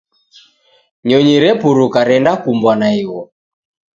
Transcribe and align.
Nyonyi 1.07 1.35
repuruka 1.43 1.99
renda 2.09 2.33
kumbwa 2.41 2.73
na 2.79 2.87
igho 2.99 3.21